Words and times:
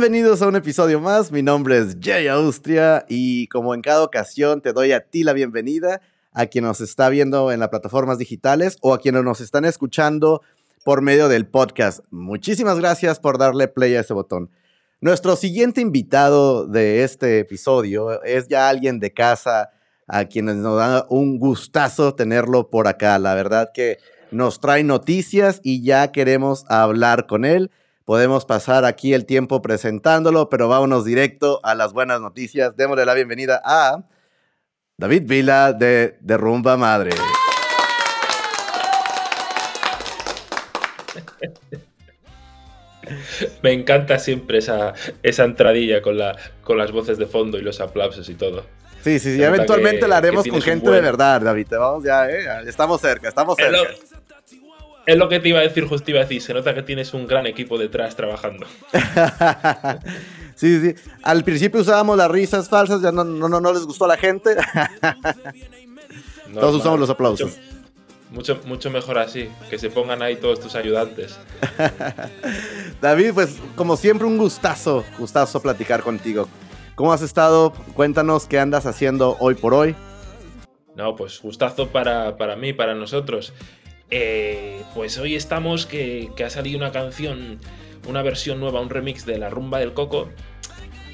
Bienvenidos 0.00 0.40
a 0.40 0.48
un 0.48 0.56
episodio 0.56 0.98
más. 0.98 1.30
Mi 1.30 1.42
nombre 1.42 1.76
es 1.76 1.98
Jay 2.00 2.26
Austria 2.26 3.04
y 3.06 3.48
como 3.48 3.74
en 3.74 3.82
cada 3.82 4.02
ocasión 4.02 4.62
te 4.62 4.72
doy 4.72 4.92
a 4.92 5.00
ti 5.00 5.24
la 5.24 5.34
bienvenida, 5.34 6.00
a 6.32 6.46
quien 6.46 6.64
nos 6.64 6.80
está 6.80 7.10
viendo 7.10 7.52
en 7.52 7.60
las 7.60 7.68
plataformas 7.68 8.16
digitales 8.16 8.78
o 8.80 8.94
a 8.94 8.98
quienes 8.98 9.22
nos 9.24 9.42
están 9.42 9.66
escuchando 9.66 10.40
por 10.84 11.02
medio 11.02 11.28
del 11.28 11.46
podcast. 11.46 12.00
Muchísimas 12.10 12.78
gracias 12.78 13.20
por 13.20 13.36
darle 13.36 13.68
play 13.68 13.94
a 13.94 14.00
ese 14.00 14.14
botón. 14.14 14.48
Nuestro 15.02 15.36
siguiente 15.36 15.82
invitado 15.82 16.66
de 16.66 17.04
este 17.04 17.38
episodio 17.38 18.22
es 18.22 18.48
ya 18.48 18.70
alguien 18.70 19.00
de 19.00 19.12
casa 19.12 19.68
a 20.06 20.24
quienes 20.24 20.56
nos 20.56 20.78
da 20.78 21.04
un 21.10 21.38
gustazo 21.38 22.14
tenerlo 22.14 22.70
por 22.70 22.88
acá. 22.88 23.18
La 23.18 23.34
verdad 23.34 23.70
que 23.74 23.98
nos 24.30 24.60
trae 24.60 24.82
noticias 24.82 25.60
y 25.62 25.82
ya 25.82 26.10
queremos 26.10 26.64
hablar 26.70 27.26
con 27.26 27.44
él. 27.44 27.70
Podemos 28.10 28.42
pasar 28.44 28.84
aquí 28.86 29.14
el 29.14 29.24
tiempo 29.24 29.62
presentándolo, 29.62 30.48
pero 30.48 30.66
vámonos 30.66 31.04
directo 31.04 31.60
a 31.62 31.76
las 31.76 31.92
buenas 31.92 32.20
noticias. 32.20 32.76
Démosle 32.76 33.06
la 33.06 33.14
bienvenida 33.14 33.62
a 33.64 34.02
David 34.96 35.22
Vila 35.26 35.72
de 35.72 36.18
Derrumba 36.20 36.76
Madre. 36.76 37.12
Me 43.62 43.72
encanta 43.72 44.18
siempre 44.18 44.58
esa, 44.58 44.92
esa 45.22 45.44
entradilla 45.44 46.02
con, 46.02 46.18
la, 46.18 46.36
con 46.64 46.78
las 46.78 46.90
voces 46.90 47.16
de 47.16 47.26
fondo 47.26 47.58
y 47.58 47.62
los 47.62 47.80
aplausos 47.80 48.28
y 48.28 48.34
todo. 48.34 48.66
Sí, 49.04 49.20
sí, 49.20 49.36
sí. 49.36 49.40
Eventualmente 49.40 50.08
la 50.08 50.16
haremos 50.16 50.48
con 50.48 50.60
gente 50.60 50.90
de 50.90 51.00
verdad, 51.00 51.42
David. 51.42 51.68
Vamos 51.70 52.02
ya, 52.02 52.28
¿eh? 52.28 52.64
Estamos 52.66 53.00
cerca, 53.00 53.28
estamos 53.28 53.56
cerca. 53.56 53.78
Es 55.06 55.16
lo, 55.16 55.28
que 55.28 55.40
te 55.40 55.48
iba 55.48 55.58
a 55.58 55.62
decir, 55.62 55.86
justo 55.86 56.10
iba 56.10 56.20
a 56.20 56.24
decir. 56.24 56.42
Se 56.42 56.54
nota 56.54 56.74
que 56.74 56.82
tienes 56.82 57.14
un 57.14 57.26
gran 57.26 57.46
equipo 57.46 57.78
detrás 57.78 58.16
trabajando. 58.16 58.66
sí, 60.54 60.80
sí. 60.80 60.94
Al 61.22 61.42
principio 61.42 61.80
usábamos 61.80 62.16
las 62.16 62.30
risas 62.30 62.68
falsas, 62.68 63.02
ya 63.02 63.10
no, 63.10 63.24
no, 63.24 63.48
no 63.48 63.72
les 63.72 63.84
gustó 63.84 64.04
a 64.04 64.08
la 64.08 64.16
gente. 64.16 64.56
Todos 66.54 66.76
usamos 66.76 67.00
los 67.00 67.10
aplausos. 67.10 67.58
Mucho, 68.30 68.60
mucho 68.64 68.90
mejor 68.90 69.18
así, 69.18 69.48
que 69.68 69.78
se 69.78 69.90
pongan 69.90 70.22
ahí 70.22 70.36
todos 70.36 70.60
tus 70.60 70.76
ayudantes. 70.76 71.36
David, 73.00 73.32
pues 73.34 73.58
como 73.74 73.96
siempre 73.96 74.26
un 74.26 74.38
gustazo, 74.38 75.04
gustazo 75.18 75.60
platicar 75.60 76.02
contigo. 76.02 76.48
¿Cómo 76.94 77.12
has 77.12 77.22
estado? 77.22 77.72
Cuéntanos 77.94 78.46
qué 78.46 78.60
andas 78.60 78.86
haciendo 78.86 79.36
hoy 79.40 79.56
por 79.56 79.74
hoy. 79.74 79.96
No, 80.94 81.16
pues 81.16 81.40
gustazo 81.40 81.88
para, 81.88 82.36
para 82.36 82.54
mí, 82.54 82.72
para 82.72 82.94
nosotros. 82.94 83.52
Eh, 84.10 84.82
pues 84.94 85.18
hoy 85.18 85.36
estamos 85.36 85.86
que, 85.86 86.30
ha 86.44 86.50
salido 86.50 86.78
una 86.78 86.92
canción, 86.92 87.60
una 88.08 88.22
versión 88.22 88.60
nueva, 88.60 88.80
un 88.80 88.90
remix 88.90 89.24
de 89.24 89.38
La 89.38 89.50
Rumba 89.50 89.78
del 89.78 89.92
Coco, 89.92 90.28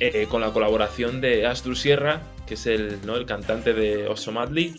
eh, 0.00 0.27
con 0.28 0.41
la 0.41 0.52
colaboración 0.52 1.20
de 1.20 1.47
Astru 1.47 1.74
Sierra, 1.74 2.22
que 2.47 2.55
es 2.55 2.67
el, 2.67 3.05
¿no? 3.05 3.17
el 3.17 3.27
cantante 3.27 3.74
de 3.74 4.08
Oso 4.08 4.33
Madley, 4.33 4.74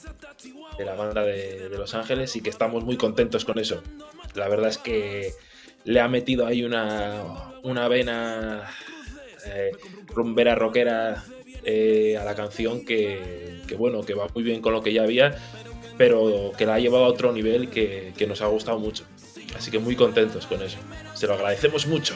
de 0.77 0.85
la 0.85 0.95
banda 0.95 1.23
de, 1.23 1.69
Los 1.69 1.95
Ángeles 1.95 2.35
y 2.35 2.41
que 2.41 2.49
estamos 2.49 2.83
muy 2.83 2.97
contentos 2.97 3.45
con 3.45 3.59
eso. 3.59 3.81
La 4.35 4.47
verdad 4.47 4.69
es 4.69 4.77
que 4.77 5.31
le 5.83 5.99
ha 5.99 6.07
metido 6.07 6.45
ahí 6.45 6.63
una, 6.63 7.51
una 7.63 7.88
vena 7.88 8.63
eh, 9.45 9.71
rumbera 10.07 10.55
rockera 10.55 11.23
eh, 11.63 12.17
a 12.17 12.23
la 12.23 12.35
canción 12.35 12.85
que, 12.85 13.61
bueno, 13.77 14.01
que 14.03 14.13
va 14.13 14.27
muy 14.33 14.43
bien 14.43 14.61
con 14.61 14.73
lo 14.73 14.81
que 14.81 14.93
ya 14.93 15.03
había, 15.03 15.35
pero 15.98 16.52
que 16.58 16.66
la 16.66 16.76
ha 16.76 16.80
llevado 16.80 17.06
a 17.06 17.08
otro 17.08 17.31
nivel 17.31 17.70
que, 17.70 18.14
que 18.17 18.28
nos 18.28 18.42
ha 18.42 18.48
gustado 18.48 18.80
mucho. 18.80 19.03
Así 19.56 19.72
que 19.72 19.80
muy 19.80 19.95
contentos 19.95 20.45
con 20.45 20.62
eso. 20.62 20.78
Se 21.14 21.28
lo 21.28 21.34
agradecemos 21.34 21.88
mucho. 21.88 22.16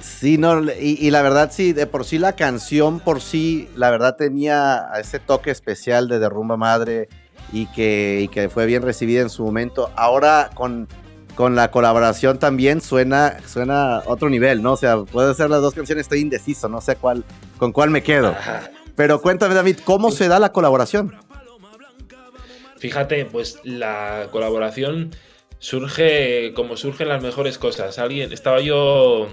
Sí, 0.00 0.38
no, 0.38 0.62
y, 0.64 0.96
y, 0.98 1.10
la 1.10 1.20
verdad 1.20 1.50
sí, 1.52 1.74
de 1.74 1.86
por 1.86 2.06
sí 2.06 2.18
la 2.18 2.34
canción 2.34 3.00
por 3.00 3.20
sí, 3.20 3.68
la 3.76 3.90
verdad 3.90 4.16
tenía 4.16 4.88
ese 4.98 5.18
toque 5.18 5.50
especial 5.50 6.08
de 6.08 6.18
Derrumba 6.18 6.56
Madre, 6.56 7.08
y 7.52 7.66
que, 7.66 8.28
que 8.32 8.48
fue 8.48 8.66
bien 8.66 8.82
recibida 8.82 9.22
en 9.22 9.30
su 9.30 9.44
momento. 9.44 9.90
Ahora 9.96 10.50
con, 10.54 10.88
con 11.34 11.54
la 11.54 11.70
colaboración 11.70 12.38
también 12.38 12.80
suena, 12.80 13.36
suena 13.46 14.02
otro 14.06 14.30
nivel, 14.30 14.62
¿no? 14.62 14.72
O 14.72 14.76
sea, 14.76 14.98
puede 14.98 15.34
ser 15.34 15.50
las 15.50 15.60
dos 15.60 15.74
canciones, 15.74 16.02
estoy 16.02 16.20
indeciso, 16.20 16.68
no 16.68 16.80
sé 16.80 16.96
cuál, 16.96 17.24
con 17.58 17.72
cuál 17.72 17.90
me 17.90 18.02
quedo. 18.02 18.34
Pero 18.96 19.20
cuéntame, 19.20 19.54
David, 19.54 19.78
¿cómo 19.84 20.10
se 20.10 20.28
da 20.28 20.38
la 20.38 20.52
colaboración? 20.52 21.14
Fíjate, 22.80 23.26
pues 23.26 23.60
la 23.62 24.28
colaboración 24.32 25.10
surge 25.58 26.52
como 26.54 26.78
surgen 26.78 27.08
las 27.08 27.22
mejores 27.22 27.58
cosas. 27.58 27.98
Alguien, 27.98 28.32
estaba 28.32 28.60
yo 28.60 29.28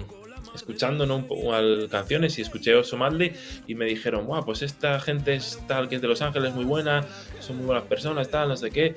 escuchando 0.54 1.06
¿no? 1.06 1.24
un 1.30 1.88
canciones 1.88 2.38
y 2.38 2.42
escuché 2.42 2.74
Osomaldi 2.74 3.32
y 3.66 3.74
me 3.74 3.86
dijeron, 3.86 4.26
wow, 4.26 4.44
pues 4.44 4.60
esta 4.60 5.00
gente 5.00 5.34
es 5.34 5.58
tal 5.66 5.88
que 5.88 5.94
es 5.94 6.02
de 6.02 6.08
Los 6.08 6.20
Ángeles, 6.20 6.54
muy 6.54 6.66
buena, 6.66 7.06
son 7.40 7.56
muy 7.56 7.64
buenas 7.64 7.84
personas, 7.84 8.28
tal, 8.28 8.50
no 8.50 8.56
sé 8.58 8.70
qué. 8.70 8.96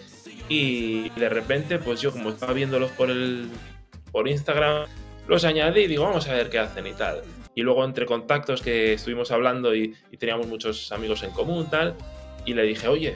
Y 0.50 1.07
de 1.11 1.29
repente, 1.29 1.79
pues 1.79 2.01
yo 2.01 2.11
como 2.11 2.31
estaba 2.31 2.51
viéndolos 2.51 2.91
por 2.91 3.09
el 3.09 3.47
por 4.11 4.28
Instagram, 4.28 4.88
los 5.29 5.45
añadí 5.45 5.84
y 5.84 5.88
digo, 5.88 6.03
vamos 6.03 6.28
a 6.28 6.34
ver 6.34 6.50
qué 6.50 6.59
hacen 6.59 6.88
y 6.88 6.94
tal. 6.94 7.22
Y 7.56 7.61
luego 7.61 7.85
entre 7.85 8.06
contactos 8.06 8.61
que 8.61 8.94
estuvimos 8.94 9.31
hablando 9.31 9.73
y 9.73 9.95
teníamos 10.19 10.47
muchos 10.47 10.91
amigos 10.91 11.23
en 11.23 11.31
común, 11.31 11.69
tal, 11.69 11.95
y 12.45 12.53
le 12.53 12.63
dije, 12.63 12.90
oye, 12.90 13.16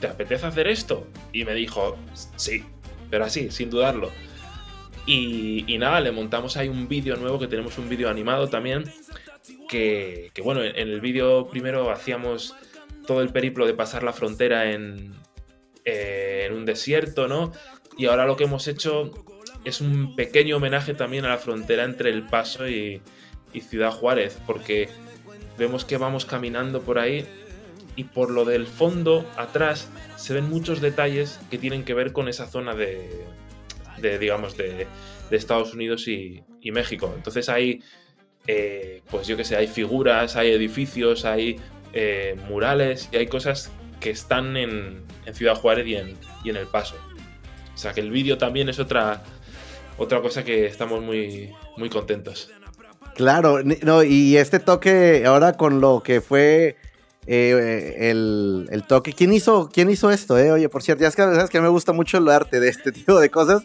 ¿te 0.00 0.06
apetece 0.06 0.46
hacer 0.46 0.66
esto? 0.68 1.06
Y 1.32 1.44
me 1.44 1.54
dijo, 1.54 1.96
sí, 2.36 2.64
pero 3.10 3.24
así, 3.24 3.50
sin 3.50 3.70
dudarlo. 3.70 4.10
Y, 5.06 5.76
nada, 5.78 6.00
le 6.00 6.12
montamos 6.12 6.56
ahí 6.56 6.68
un 6.68 6.88
vídeo 6.88 7.16
nuevo, 7.16 7.38
que 7.38 7.48
tenemos 7.48 7.78
un 7.78 7.88
vídeo 7.88 8.08
animado 8.08 8.48
también, 8.48 8.84
que, 9.68 10.30
bueno, 10.44 10.62
en, 10.62 10.76
el 10.76 11.00
vídeo 11.00 11.48
primero 11.48 11.90
hacíamos 11.90 12.54
todo 13.06 13.22
el 13.22 13.30
periplo 13.30 13.66
de 13.66 13.74
pasar 13.74 14.02
la 14.02 14.12
frontera 14.12 14.70
en, 14.70 15.14
eh, 15.84 16.46
en 16.48 16.56
un 16.56 16.64
desierto, 16.64 17.26
¿no? 17.26 17.52
Y 17.98 18.06
ahora 18.06 18.24
lo 18.24 18.36
que 18.36 18.44
hemos 18.44 18.68
hecho 18.68 19.10
es 19.64 19.80
un 19.80 20.14
pequeño 20.14 20.58
homenaje 20.58 20.94
también 20.94 21.24
a 21.24 21.28
la 21.28 21.38
frontera 21.38 21.84
entre 21.84 22.10
El 22.10 22.26
Paso 22.26 22.68
y, 22.68 23.02
y 23.52 23.60
Ciudad 23.62 23.90
Juárez, 23.90 24.38
porque 24.46 24.88
vemos 25.58 25.84
que 25.84 25.96
vamos 25.96 26.24
caminando 26.24 26.82
por 26.82 26.98
ahí 26.98 27.26
y 28.00 28.04
por 28.04 28.30
lo 28.30 28.46
del 28.46 28.66
fondo, 28.66 29.30
atrás, 29.36 29.90
se 30.16 30.32
ven 30.32 30.48
muchos 30.48 30.80
detalles 30.80 31.38
que 31.50 31.58
tienen 31.58 31.84
que 31.84 31.92
ver 31.92 32.14
con 32.14 32.28
esa 32.28 32.46
zona 32.46 32.74
de, 32.74 33.10
de 34.00 34.18
digamos, 34.18 34.56
de, 34.56 34.86
Estados 35.30 35.74
Unidos 35.74 36.08
y, 36.08 36.42
México. 36.72 37.12
Entonces 37.14 37.50
hay, 37.50 37.82
eh, 38.46 39.02
pues 39.10 39.26
yo 39.26 39.36
que 39.36 39.44
sé, 39.44 39.54
hay 39.54 39.66
figuras, 39.66 40.34
hay 40.34 40.50
edificios, 40.50 41.26
hay 41.26 41.60
eh, 41.92 42.36
murales 42.48 43.10
y 43.12 43.18
hay 43.18 43.26
cosas 43.26 43.70
que 44.00 44.08
están 44.08 44.56
en, 44.56 45.02
Ciudad 45.34 45.54
Juárez 45.54 45.86
y 45.86 45.96
en, 45.96 46.56
El 46.56 46.66
Paso. 46.68 46.96
O 47.74 47.78
sea 47.78 47.92
que 47.92 48.00
el 48.00 48.10
vídeo 48.10 48.38
también 48.38 48.70
es 48.70 48.78
otra, 48.78 49.22
otra 49.98 50.22
cosa 50.22 50.42
que 50.42 50.64
estamos 50.64 51.02
muy, 51.02 51.50
muy 51.76 51.90
contentos. 51.90 52.50
Claro, 53.14 53.62
no, 53.62 54.02
y 54.02 54.38
este 54.38 54.58
toque 54.58 55.24
ahora 55.26 55.58
con 55.58 55.82
lo 55.82 56.02
que 56.02 56.22
fue 56.22 56.76
eh, 57.26 58.10
el, 58.10 58.68
el, 58.70 58.82
toque. 58.84 59.12
¿Quién 59.12 59.32
hizo, 59.32 59.68
¿Quién 59.72 59.90
hizo 59.90 60.10
esto? 60.10 60.38
Eh? 60.38 60.50
Oye, 60.52 60.68
por 60.68 60.82
cierto, 60.82 61.02
ya 61.02 61.10
sabes 61.10 61.50
que 61.50 61.60
me 61.60 61.68
gusta 61.68 61.92
mucho 61.92 62.18
el 62.18 62.28
arte 62.28 62.60
de 62.60 62.68
este 62.68 62.92
tipo 62.92 63.18
de 63.18 63.30
cosas. 63.30 63.62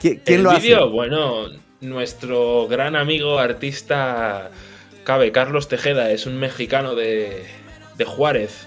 ¿Quién, 0.00 0.20
el 0.26 0.42
lo 0.42 0.50
hace? 0.50 0.74
Bueno, 0.84 1.46
nuestro 1.80 2.66
gran 2.68 2.96
amigo 2.96 3.38
artista 3.38 4.50
Cabe, 5.04 5.30
Carlos 5.30 5.68
Tejeda, 5.68 6.10
es 6.10 6.26
un 6.26 6.36
mexicano 6.36 6.94
de, 6.94 7.44
de 7.96 8.04
Juárez. 8.04 8.66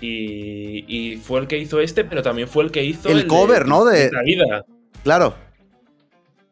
Y, 0.00 1.16
fue 1.22 1.40
el 1.40 1.46
que 1.46 1.56
hizo 1.56 1.80
este, 1.80 2.04
pero 2.04 2.22
también 2.22 2.46
fue 2.46 2.64
el 2.64 2.70
que 2.70 2.84
hizo 2.84 3.08
el, 3.08 3.26
cover, 3.26 3.66
¿no? 3.66 3.86
De 3.86 4.10
la 4.12 4.22
vida. 4.22 4.64
Claro. 5.02 5.34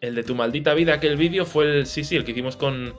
El 0.00 0.14
de 0.14 0.22
tu 0.22 0.34
maldita 0.34 0.72
vida, 0.72 0.94
aquel 0.94 1.16
vídeo 1.16 1.44
fue 1.44 1.64
el, 1.64 1.86
sí, 1.86 2.02
sí, 2.02 2.16
el 2.16 2.24
que 2.24 2.30
hicimos 2.30 2.56
con, 2.56 2.94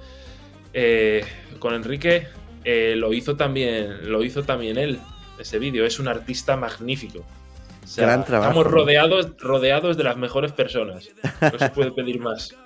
eh, 0.74 1.26
con 1.60 1.74
Enrique. 1.74 2.28
Eh, 2.66 2.96
lo 2.96 3.14
hizo 3.14 3.36
también, 3.36 4.12
lo 4.12 4.24
hizo 4.24 4.44
también 4.44 4.78
él. 4.78 5.00
Ese 5.40 5.60
vídeo 5.60 5.86
es 5.86 6.00
un 6.00 6.08
artista 6.08 6.56
magnífico. 6.56 7.24
Gran 7.98 8.24
trabajo. 8.24 8.52
Estamos 8.52 8.72
rodeados, 8.72 9.38
rodeados 9.40 9.98
de 9.98 10.04
las 10.04 10.18
mejores 10.18 10.52
personas. 10.52 11.10
No 11.42 11.60
se 11.60 11.70
puede 11.70 11.92
pedir 11.92 12.20
más. 12.20 12.56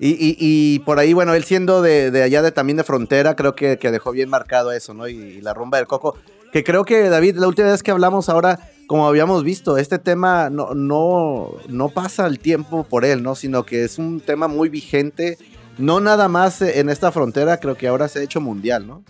Y, 0.00 0.78
por 0.80 1.00
ahí, 1.00 1.12
bueno, 1.12 1.34
él 1.34 1.42
siendo 1.42 1.82
de, 1.82 2.22
allá 2.22 2.40
de 2.40 2.52
también 2.52 2.76
de 2.76 2.84
frontera, 2.84 3.34
creo 3.34 3.56
que, 3.56 3.76
dejó 3.76 4.12
bien 4.12 4.28
marcado 4.28 4.70
eso, 4.70 4.94
¿no? 4.94 5.08
Y, 5.08 5.40
la 5.40 5.54
rumba 5.54 5.78
del 5.78 5.88
coco. 5.88 6.16
Que 6.52 6.62
creo 6.62 6.84
que, 6.84 7.08
David, 7.08 7.36
la 7.36 7.48
última 7.48 7.68
vez 7.68 7.82
que 7.82 7.90
hablamos 7.90 8.28
ahora, 8.28 8.60
como 8.86 9.08
habíamos 9.08 9.42
visto, 9.42 9.76
este 9.76 9.98
tema 9.98 10.50
no, 10.50 10.72
no, 10.72 11.50
no 11.68 11.88
pasa 11.88 12.26
el 12.26 12.38
tiempo 12.38 12.84
por 12.84 13.04
él, 13.04 13.24
¿no? 13.24 13.34
Sino 13.34 13.64
que 13.64 13.84
es 13.84 13.98
un 13.98 14.20
tema 14.20 14.46
muy 14.46 14.68
vigente. 14.68 15.36
No 15.78 16.00
nada 16.00 16.26
más 16.26 16.60
en 16.60 16.90
esta 16.90 17.12
frontera, 17.12 17.60
creo 17.60 17.76
que 17.76 17.86
ahora 17.86 18.08
se 18.08 18.18
ha 18.18 18.22
hecho 18.22 18.40
mundial, 18.40 18.86
¿no? 18.86 19.04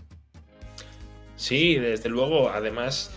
Sí, 1.37 1.77
desde 1.77 2.11
luego. 2.11 2.51
Además, 2.51 3.11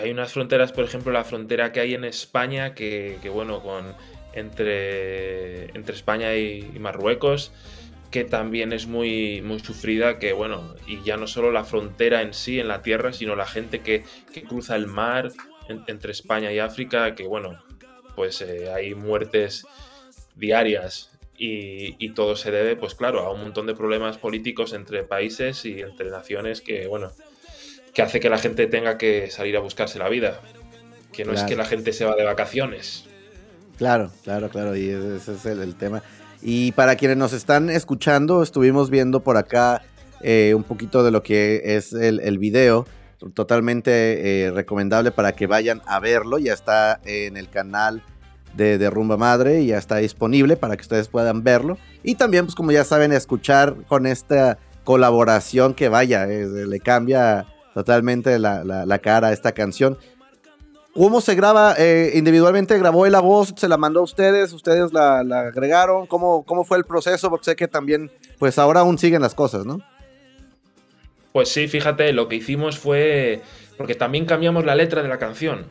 hay 0.00 0.12
unas 0.12 0.32
fronteras, 0.32 0.70
por 0.70 0.84
ejemplo, 0.84 1.10
la 1.10 1.24
frontera 1.24 1.72
que 1.72 1.80
hay 1.80 1.94
en 1.94 2.04
España, 2.04 2.74
que, 2.74 3.18
bueno, 3.32 3.62
con 3.62 3.94
entre, 4.32 5.76
entre 5.76 5.96
España 5.96 6.36
y, 6.36 6.62
Marruecos, 6.78 7.52
que 8.12 8.22
también 8.22 8.72
es 8.72 8.86
muy, 8.86 9.42
muy 9.42 9.58
sufrida, 9.58 10.20
que 10.20 10.32
bueno, 10.32 10.76
y 10.86 11.02
ya 11.02 11.16
no 11.16 11.26
solo 11.26 11.50
la 11.50 11.64
frontera 11.64 12.22
en 12.22 12.32
sí, 12.32 12.60
en 12.60 12.68
la 12.68 12.82
tierra, 12.82 13.12
sino 13.12 13.34
la 13.34 13.46
gente 13.46 13.80
que, 13.80 14.04
cruza 14.46 14.76
el 14.76 14.86
mar 14.86 15.32
entre 15.68 16.12
España 16.12 16.52
y 16.52 16.60
África, 16.60 17.16
que 17.16 17.26
bueno, 17.26 17.60
pues 18.14 18.40
eh, 18.40 18.70
hay 18.72 18.94
muertes 18.94 19.66
diarias 20.36 21.17
y, 21.38 22.08
todo 22.10 22.36
se 22.36 22.50
debe, 22.50 22.76
pues 22.76 22.94
claro, 22.94 23.20
a 23.20 23.32
un 23.32 23.40
montón 23.40 23.66
de 23.66 23.74
problemas 23.74 24.18
políticos 24.18 24.72
entre 24.72 25.04
países 25.04 25.64
y 25.64 25.80
entre 25.80 26.10
naciones 26.10 26.60
que, 26.60 26.86
bueno, 26.88 27.12
que 27.94 28.02
hace 28.02 28.18
que 28.18 28.28
la 28.28 28.38
gente 28.38 28.66
tenga 28.66 28.98
que 28.98 29.30
salir 29.30 29.56
a 29.56 29.60
buscarse 29.60 29.98
la 29.98 30.08
vida. 30.08 30.40
Que 31.12 31.24
no 31.24 31.32
es 31.32 31.42
que 31.44 31.56
la 31.56 31.64
gente 31.64 31.92
se 31.92 32.04
va 32.04 32.14
de 32.16 32.24
vacaciones. 32.24 33.04
Claro, 33.76 34.10
claro, 34.24 34.50
claro, 34.50 34.76
y 34.76 34.88
ese 34.88 35.34
es 35.34 35.46
el, 35.46 35.74
tema. 35.76 36.02
Y 36.42 36.72
para 36.72 36.96
quienes 36.96 37.16
nos 37.16 37.32
están 37.32 37.70
escuchando, 37.70 38.42
estuvimos 38.42 38.90
viendo 38.90 39.20
por 39.20 39.36
acá 39.36 39.82
eh, 40.20 40.54
un 40.54 40.64
poquito 40.64 41.02
de 41.02 41.10
lo 41.10 41.22
que 41.22 41.62
es 41.64 41.92
el, 41.92 42.20
el 42.20 42.38
video. 42.38 42.86
Totalmente 43.34 44.46
eh, 44.46 44.50
recomendable 44.52 45.10
para 45.10 45.32
que 45.32 45.46
vayan 45.46 45.82
a 45.86 45.98
verlo. 45.98 46.38
Ya 46.38 46.52
está 46.52 47.00
en 47.04 47.36
el 47.36 47.48
canal 47.48 48.02
de, 48.58 48.90
Rumba 48.90 49.16
Madre 49.16 49.60
y 49.60 49.68
ya 49.68 49.78
está 49.78 49.96
disponible 49.96 50.56
para 50.56 50.76
que 50.76 50.82
ustedes 50.82 51.08
puedan 51.08 51.42
verlo. 51.42 51.78
Y 52.02 52.16
también, 52.16 52.44
pues 52.44 52.54
como 52.54 52.72
ya 52.72 52.84
saben, 52.84 53.12
escuchar 53.12 53.76
con 53.86 54.06
esta 54.06 54.58
colaboración 54.84 55.74
que 55.74 55.88
vaya, 55.88 56.26
le 56.26 56.80
cambia 56.80 57.46
totalmente 57.74 58.38
la, 58.38 58.98
cara 59.02 59.28
a 59.28 59.32
esta 59.32 59.52
canción. 59.52 59.96
¿Cómo 60.94 61.20
se 61.20 61.36
graba? 61.36 61.74
Eh, 61.78 62.12
¿Individualmente 62.14 62.76
grabó 62.76 63.06
la 63.06 63.20
voz? 63.20 63.54
¿Se 63.56 63.68
la 63.68 63.76
mandó 63.76 64.00
a 64.00 64.02
ustedes? 64.02 64.52
¿Ustedes 64.52 64.92
la, 64.92 65.20
agregaron? 65.20 66.06
¿Cómo, 66.06 66.42
¿Cómo 66.44 66.64
fue 66.64 66.78
el 66.78 66.84
proceso? 66.84 67.30
Porque 67.30 67.44
sé 67.44 67.56
que 67.56 67.68
también, 67.68 68.10
pues 68.38 68.58
ahora 68.58 68.80
aún 68.80 68.98
siguen 68.98 69.22
las 69.22 69.34
cosas, 69.34 69.64
¿no? 69.64 69.80
Pues 71.32 71.50
sí, 71.50 71.68
fíjate, 71.68 72.12
lo 72.12 72.28
que 72.28 72.36
hicimos 72.36 72.78
fue... 72.78 73.42
Porque 73.76 73.94
también 73.94 74.26
cambiamos 74.26 74.64
la 74.64 74.74
letra 74.74 75.02
de 75.02 75.08
la 75.08 75.18
canción 75.18 75.66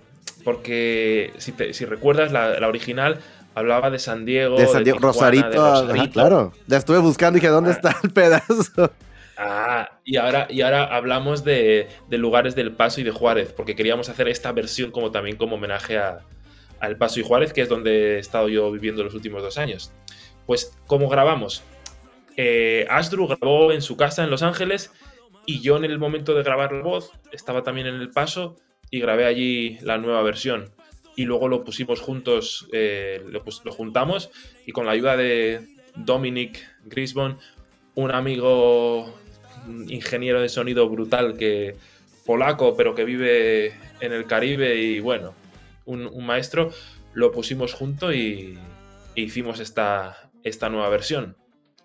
porque 0.47 1.33
si, 1.39 1.83
recuerdas, 1.83 2.31
la, 2.31 2.65
original 2.69 3.19
hablaba 3.53 3.89
de 3.89 3.99
San 3.99 4.23
Diego. 4.23 4.57
De 4.57 4.65
San 4.65 4.85
Diego, 4.85 4.97
Rosarito, 4.99 5.85
claro. 6.13 6.53
Ya 6.67 6.77
estuve 6.77 6.99
buscando 6.99 7.37
y 7.37 7.41
dije, 7.41 7.51
¿dónde 7.51 7.71
ah. 7.71 7.73
está 7.73 7.97
el 8.01 8.11
pedazo? 8.11 8.93
Ah, 9.37 9.89
y 10.05 10.15
ahora, 10.15 10.47
y 10.49 10.61
ahora 10.61 10.85
hablamos 10.85 11.43
de, 11.43 11.89
lugares 12.11 12.55
del 12.55 12.71
Paso 12.71 13.01
y 13.01 13.03
de 13.03 13.11
Juárez, 13.11 13.51
porque 13.51 13.75
queríamos 13.75 14.07
hacer 14.07 14.29
esta 14.29 14.53
versión 14.53 14.91
como 14.91 15.11
también 15.11 15.35
como 15.35 15.57
homenaje 15.57 15.97
a, 15.97 16.19
al 16.79 16.95
Paso 16.95 17.19
y 17.19 17.23
Juárez, 17.23 17.51
que 17.51 17.59
es 17.59 17.67
donde 17.67 18.15
he 18.15 18.19
estado 18.19 18.47
yo 18.47 18.71
viviendo 18.71 19.03
los 19.03 19.15
últimos 19.15 19.43
dos 19.43 19.57
años. 19.57 19.91
Pues, 20.45 20.77
¿cómo 20.85 21.09
grabamos? 21.09 21.61
Eh, 22.37 22.87
Asdru 22.89 23.27
grabó 23.27 23.73
en 23.73 23.81
su 23.81 23.97
casa 23.97 24.23
en 24.23 24.29
Los 24.29 24.43
Ángeles 24.43 24.93
y 25.45 25.59
yo 25.59 25.75
en 25.75 25.83
el 25.83 25.99
momento 25.99 26.33
de 26.35 26.43
grabar 26.43 26.71
la 26.71 26.83
voz 26.83 27.11
estaba 27.33 27.63
también 27.63 27.87
en 27.87 27.95
el 27.95 28.11
Paso 28.11 28.55
y 28.89 28.99
grabé 28.99 29.25
allí 29.25 29.77
la 29.81 29.97
nueva 29.97 30.21
versión. 30.23 30.69
Y 31.15 31.25
luego 31.25 31.47
lo 31.47 31.63
pusimos 31.63 31.99
juntos, 31.99 32.67
eh, 32.71 33.23
lo, 33.27 33.41
juntamos 33.71 34.29
y 34.65 34.71
con 34.71 34.85
la 34.85 34.91
ayuda 34.91 35.17
de 35.17 35.67
Dominic 35.95 36.59
Grisbon, 36.85 37.39
un 37.95 38.11
amigo 38.11 39.13
ingeniero 39.87 40.41
de 40.41 40.49
sonido 40.49 40.87
brutal 40.87 41.35
que 41.37 41.75
polaco, 42.25 42.75
pero 42.77 42.93
que 42.93 43.03
vive 43.03 43.73
en 43.99 44.13
el 44.13 44.25
Caribe 44.25 44.75
y 44.75 44.99
bueno, 44.99 45.33
un, 45.85 46.25
maestro, 46.25 46.71
lo 47.13 47.31
pusimos 47.31 47.73
junto 47.73 48.13
y, 48.13 48.59
e 49.15 49.21
hicimos 49.21 49.59
esta, 49.59 50.29
esta 50.43 50.69
nueva 50.69 50.89
versión. 50.89 51.35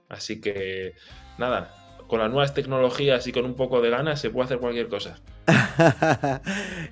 Así 0.09 0.43
que 0.43 0.95
nada, 1.39 1.82
con 2.13 2.21
las 2.21 2.31
nuevas 2.31 2.53
tecnologías 2.53 3.27
y 3.27 3.33
con 3.33 3.47
un 3.47 3.55
poco 3.55 3.81
de 3.81 3.89
ganas 3.89 4.21
se 4.21 4.29
puede 4.29 4.45
hacer 4.45 4.59
cualquier 4.59 4.87
cosa. 4.87 5.19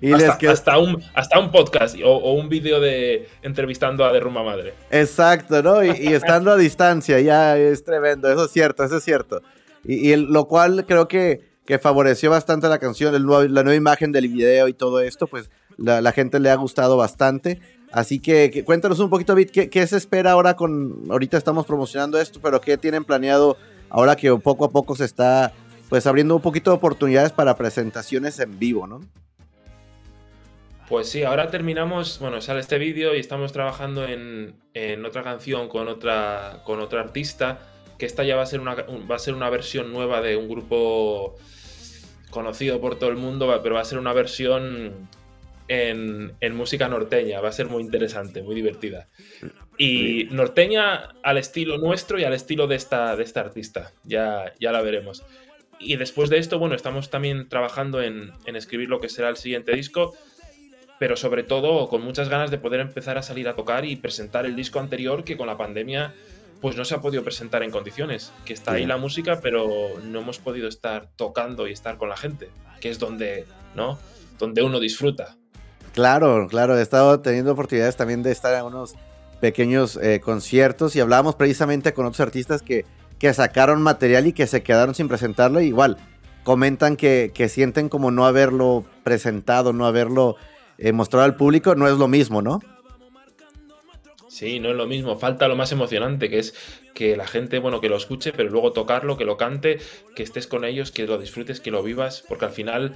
y 0.00 0.14
hasta, 0.14 0.78
un, 0.78 1.04
hasta 1.12 1.38
un 1.38 1.52
podcast 1.52 1.94
o, 2.02 2.32
un 2.32 2.48
vídeo 2.48 2.80
de 2.80 3.28
entrevistando 3.42 4.06
a 4.06 4.14
Derrumba 4.14 4.42
Madre. 4.42 4.72
Exacto, 4.90 5.62
¿no? 5.62 5.84
Y, 5.84 5.90
estando 5.90 6.52
a 6.52 6.56
distancia, 6.56 7.20
ya 7.20 7.58
es 7.58 7.84
tremendo, 7.84 8.32
eso 8.32 8.46
es 8.46 8.50
cierto, 8.50 8.82
eso 8.82 8.96
es 8.96 9.04
cierto. 9.04 9.42
Y, 9.84 10.16
lo 10.16 10.46
cual 10.46 10.86
creo 10.86 11.06
que, 11.06 11.50
que, 11.66 11.78
favoreció 11.78 12.30
bastante 12.30 12.70
la 12.70 12.78
canción, 12.78 13.12
la 13.12 13.62
nueva 13.62 13.74
imagen 13.74 14.12
del 14.12 14.26
video 14.26 14.68
y 14.68 14.72
todo 14.72 15.00
esto, 15.00 15.26
pues 15.26 15.50
la, 15.76 16.00
la 16.00 16.12
gente 16.12 16.40
le 16.40 16.48
ha 16.48 16.54
gustado 16.54 16.96
bastante. 16.96 17.60
Así 17.92 18.20
que, 18.20 18.62
cuéntanos 18.64 19.00
un 19.00 19.10
poquito, 19.10 19.34
Bit, 19.34 19.50
¿qué, 19.50 19.68
¿qué, 19.68 19.86
se 19.86 19.98
espera 19.98 20.30
ahora 20.30 20.54
con, 20.54 21.02
ahorita 21.10 21.36
estamos 21.36 21.66
promocionando 21.66 22.18
esto, 22.18 22.40
pero 22.40 22.60
qué 22.62 22.78
tienen 22.78 23.04
planeado 23.04 23.58
ahora 23.90 24.16
que 24.16 24.34
poco 24.36 24.64
a 24.64 24.70
poco 24.70 24.96
se 24.96 25.04
está 25.04 25.52
pues 25.88 26.06
abriendo 26.06 26.36
un 26.36 26.42
poquito 26.42 26.70
de 26.70 26.76
oportunidades 26.76 27.32
para 27.32 27.56
presentaciones 27.56 28.38
en 28.38 28.58
vivo, 28.58 28.86
¿no? 28.86 29.00
Pues 30.88 31.08
sí, 31.08 31.22
ahora 31.22 31.50
terminamos, 31.50 32.18
bueno, 32.18 32.40
sale 32.40 32.60
este 32.60 32.78
vídeo 32.78 33.14
y 33.14 33.20
estamos 33.20 33.52
trabajando 33.52 34.04
en, 34.06 34.56
otra 35.04 35.22
canción 35.22 35.68
con 35.68 35.86
otra, 35.86 36.62
con 36.64 36.80
otra 36.80 37.00
artista, 37.00 37.60
que 37.96 38.06
esta 38.06 38.24
ya 38.24 38.34
va 38.34 38.42
a, 38.42 38.46
ser 38.46 38.60
una, 38.60 38.74
va 38.74 39.14
a 39.14 39.18
ser 39.20 39.34
una 39.34 39.50
versión 39.50 39.92
nueva 39.92 40.20
de 40.20 40.36
un 40.36 40.48
grupo 40.48 41.36
conocido 42.30 42.80
por 42.80 42.96
todo 42.98 43.10
el 43.10 43.16
mundo, 43.16 43.60
pero 43.62 43.76
va 43.76 43.82
a 43.82 43.84
ser 43.84 43.98
una 43.98 44.12
versión 44.12 45.08
en, 45.70 46.54
música 46.56 46.88
norteña. 46.88 47.40
Va 47.40 47.48
a 47.48 47.52
ser 47.52 47.68
muy 47.68 47.82
interesante, 47.82 48.42
muy 48.42 48.56
divertida. 48.56 49.08
Y 49.78 50.26
norteña 50.32 51.10
al 51.22 51.38
estilo 51.38 51.78
nuestro 51.78 52.18
y 52.18 52.24
al 52.24 52.32
estilo 52.32 52.66
de 52.66 52.74
esta, 52.74 53.14
de 53.14 53.22
esta 53.22 53.40
artista. 53.40 53.92
Ya, 54.02 54.52
ya 54.58 54.72
la 54.72 54.82
veremos. 54.82 55.22
Y 55.78 55.96
después 55.96 56.28
de 56.28 56.38
esto, 56.38 56.58
bueno, 56.58 56.74
estamos 56.74 57.08
también 57.08 57.48
trabajando 57.48 58.02
en, 58.02 58.32
escribir 58.46 58.88
lo 58.88 59.00
que 59.00 59.08
será 59.08 59.28
el 59.28 59.36
siguiente 59.36 59.74
disco, 59.74 60.14
pero 60.98 61.16
sobre 61.16 61.44
todo 61.44 61.88
con 61.88 62.02
muchas 62.02 62.28
ganas 62.28 62.50
de 62.50 62.58
poder 62.58 62.80
empezar 62.80 63.16
a 63.16 63.22
salir 63.22 63.48
a 63.48 63.54
tocar 63.54 63.84
y 63.84 63.94
presentar 63.94 64.46
el 64.46 64.56
disco 64.56 64.80
anterior 64.80 65.22
que 65.24 65.36
con 65.36 65.46
la 65.46 65.56
pandemia 65.56 66.14
pues 66.60 66.76
no 66.76 66.84
se 66.84 66.94
ha 66.94 67.00
podido 67.00 67.24
presentar 67.24 67.62
en 67.62 67.70
condiciones, 67.70 68.34
que 68.44 68.52
está 68.52 68.72
ahí 68.72 68.84
la 68.84 68.98
música, 68.98 69.40
pero 69.40 69.98
no 70.02 70.20
hemos 70.20 70.38
podido 70.38 70.68
estar 70.68 71.08
tocando 71.16 71.66
y 71.66 71.72
estar 71.72 71.96
con 71.96 72.10
la 72.10 72.18
gente, 72.18 72.50
que 72.82 72.90
es 72.90 72.98
donde, 72.98 73.46
¿no? 73.74 73.98
Donde 74.38 74.62
uno 74.62 74.78
disfruta. 74.78 75.38
Claro, 75.94 76.46
claro, 76.48 76.78
he 76.78 76.82
estado 76.82 77.20
teniendo 77.20 77.52
oportunidades 77.52 77.96
también 77.96 78.22
de 78.22 78.30
estar 78.30 78.54
en 78.54 78.64
unos 78.64 78.94
pequeños 79.40 79.96
eh, 79.96 80.20
conciertos 80.20 80.94
y 80.94 81.00
hablábamos 81.00 81.34
precisamente 81.34 81.92
con 81.92 82.06
otros 82.06 82.20
artistas 82.20 82.62
que, 82.62 82.84
que 83.18 83.32
sacaron 83.34 83.82
material 83.82 84.26
y 84.26 84.32
que 84.32 84.46
se 84.46 84.62
quedaron 84.62 84.94
sin 84.94 85.08
presentarlo. 85.08 85.60
Igual, 85.60 85.96
comentan 86.42 86.96
que, 86.96 87.32
sienten 87.48 87.88
como 87.88 88.10
no 88.10 88.26
haberlo 88.26 88.84
presentado, 89.02 89.72
no 89.72 89.86
haberlo 89.86 90.36
eh, 90.78 90.92
mostrado 90.92 91.24
al 91.24 91.36
público, 91.36 91.74
no 91.74 91.88
es 91.88 91.98
lo 91.98 92.08
mismo, 92.08 92.42
¿no? 92.42 92.60
Sí, 94.28 94.60
no 94.60 94.70
es 94.70 94.76
lo 94.76 94.86
mismo. 94.86 95.16
Falta 95.16 95.48
lo 95.48 95.56
más 95.56 95.72
emocionante, 95.72 96.30
que 96.30 96.38
es 96.38 96.54
que 96.94 97.16
la 97.16 97.26
gente, 97.26 97.58
bueno, 97.58 97.80
que 97.80 97.88
lo 97.88 97.96
escuche, 97.96 98.32
pero 98.32 98.48
luego 98.48 98.72
tocarlo, 98.72 99.16
que 99.16 99.24
lo 99.24 99.36
cante, 99.36 99.80
que 100.14 100.22
estés 100.22 100.46
con 100.46 100.64
ellos, 100.64 100.92
que 100.92 101.06
lo 101.06 101.18
disfrutes, 101.18 101.60
que 101.60 101.70
lo 101.70 101.82
vivas, 101.82 102.24
porque 102.28 102.44
al 102.44 102.52
final 102.52 102.94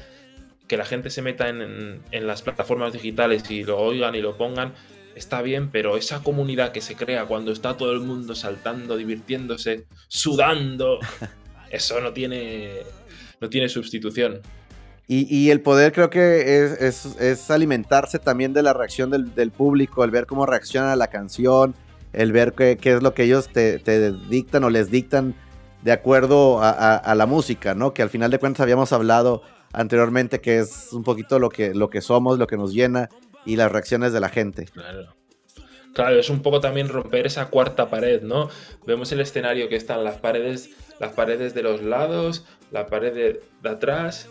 que 0.67 0.77
la 0.77 0.85
gente 0.85 1.11
se 1.11 1.23
meta 1.23 1.49
en, 1.49 2.03
las 2.11 2.43
plataformas 2.43 2.93
digitales 2.93 3.51
y 3.51 3.65
lo 3.65 3.79
oigan 3.79 4.15
y 4.15 4.21
lo 4.21 4.37
pongan, 4.37 4.73
está 5.15 5.43
bien, 5.43 5.71
pero 5.71 5.97
esa 5.97 6.23
comunidad 6.23 6.73
que 6.73 6.81
se 6.81 6.97
crea 6.97 7.27
cuando 7.27 7.53
está 7.53 7.77
todo 7.77 7.93
el 7.93 8.01
mundo 8.01 8.35
saltando, 8.35 8.97
divirtiéndose, 8.97 9.87
sudando, 10.09 10.99
eso 11.71 12.01
no 12.01 12.13
tiene, 12.13 12.79
no 13.41 13.49
tiene 13.49 13.69
sustitución. 13.69 14.41
Y, 15.07 15.51
el 15.51 15.61
poder 15.61 15.93
creo 15.93 16.09
que 16.09 16.65
es, 16.81 17.51
alimentarse 17.51 18.19
también 18.19 18.55
de 18.55 18.63
la 18.63 18.73
reacción 18.73 19.11
del, 19.11 19.51
público, 19.51 20.03
el 20.03 20.11
ver 20.11 20.25
cómo 20.25 20.47
reacciona 20.47 20.95
a 20.95 20.97
la 20.97 21.09
canción, 21.09 21.75
el 22.15 22.33
ver 22.33 22.55
qué, 22.55 22.79
es 22.83 23.03
lo 23.03 23.13
que 23.13 23.25
ellos 23.25 23.51
te, 23.53 23.79
dictan 24.31 24.65
o 24.65 24.71
les 24.71 24.91
dictan 24.91 25.35
de 25.83 25.93
acuerdo 25.93 26.63
a, 26.63 26.97
a, 26.97 27.15
la 27.15 27.27
música, 27.27 27.75
¿no? 27.75 27.93
Que 27.93 28.01
al 28.01 28.09
final 28.09 28.31
de 28.31 28.39
cuentas 28.39 28.63
habíamos 28.63 28.95
hablado 28.95 29.43
anteriormente, 29.75 30.41
que 30.41 30.59
es 30.59 30.93
un 30.93 31.05
poquito 31.05 31.39
lo 31.39 31.49
que, 31.49 31.75
lo 31.75 31.91
que 31.91 32.01
somos, 32.01 32.39
lo 32.39 32.47
que 32.47 32.57
nos 32.57 32.73
llena 32.73 33.09
y 33.45 33.57
las 33.57 33.71
reacciones 33.71 34.13
de 34.13 34.21
la 34.21 34.29
gente. 34.29 34.67
Claro. 34.67 35.15
Claro, 35.95 36.19
es 36.19 36.29
un 36.29 36.43
poco 36.43 36.61
también 36.61 36.89
romper 36.89 37.27
esa 37.27 37.47
cuarta 37.47 37.89
pared, 37.89 38.21
¿no? 38.21 38.51
Vemos 38.85 39.13
el 39.13 39.21
escenario 39.21 39.69
que 39.69 39.77
están 39.77 40.03
las 40.03 40.19
paredes, 40.19 40.71
las 40.99 41.13
paredes 41.13 41.55
de 41.55 41.63
los 41.63 41.83
lados, 41.83 42.45
la 42.73 42.87
pared 42.87 43.15
de, 43.15 43.69
atrás, 43.69 44.29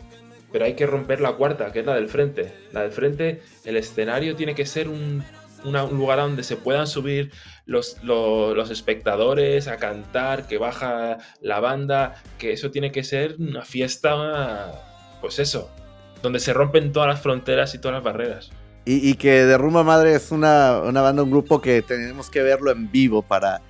pero 0.52 0.66
hay 0.66 0.76
que 0.76 0.86
romper 0.86 1.22
la 1.22 1.34
cuarta, 1.34 1.72
que 1.72 1.80
es 1.80 1.86
la 1.86 1.96
del 1.96 2.10
frente. 2.10 2.54
La 2.74 2.82
del 2.82 2.92
frente, 2.92 3.42
el 3.64 3.78
escenario 3.78 4.36
tiene 4.36 4.56
que 4.56 4.66
ser 4.66 4.90
un, 4.90 5.24
lugar 5.64 6.20
donde 6.20 6.44
se 6.44 6.58
puedan 6.58 6.86
subir 6.86 7.32
los, 7.66 8.04
los, 8.04 8.70
espectadores 8.70 9.70
a 9.70 9.78
cantar, 9.78 10.48
que 10.48 10.58
baja 10.58 11.20
la 11.40 11.62
banda, 11.62 12.22
que 12.38 12.52
eso 12.52 12.72
tiene 12.72 12.92
que 12.92 13.06
ser 13.06 13.38
una 13.40 13.64
fiesta 13.64 14.93
pues 15.24 15.40
eso, 15.40 15.70
donde 16.22 16.42
se 16.42 16.52
rompen 16.52 16.92
todas 16.92 17.08
las 17.08 17.22
fronteras 17.22 17.74
y 17.74 17.80
todas 17.80 17.96
las 17.96 18.04
barreras. 18.04 18.52
Y, 18.84 19.14
que 19.14 19.46
Derrumba 19.46 19.82
Madre 19.82 20.16
es 20.16 20.32
una, 20.32 20.82
banda, 20.82 21.24
un 21.24 21.32
grupo 21.32 21.62
que 21.62 21.82
tenemos 21.82 22.30
que 22.30 22.42
verlo 22.42 22.70
en 22.72 22.92
vivo 22.92 23.22
para, 23.22 23.62